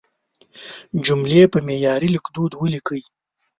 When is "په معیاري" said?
1.53-2.07